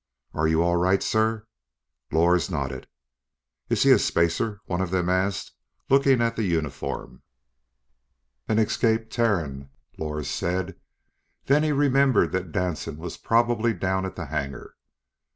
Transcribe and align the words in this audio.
"Are 0.33 0.47
you 0.47 0.63
all 0.63 0.77
right, 0.77 1.03
sir?" 1.03 1.45
Lors 2.11 2.49
nodded. 2.49 2.87
"Is 3.69 3.83
he 3.83 3.91
a 3.91 3.99
spacer?" 3.99 4.59
One 4.65 4.81
of 4.81 4.89
them 4.89 5.09
asked, 5.09 5.51
looking 5.91 6.23
at 6.23 6.35
the 6.35 6.41
uniform. 6.41 7.21
"An 8.47 8.57
escaped 8.57 9.11
Terran," 9.13 9.69
Lors 9.99 10.27
said, 10.27 10.75
then 11.45 11.61
he 11.61 11.71
remembered 11.71 12.31
that 12.31 12.51
Danson 12.51 12.97
was 12.97 13.15
probably 13.17 13.75
down 13.75 14.03
at 14.07 14.15
the 14.15 14.25
hangar. 14.25 14.75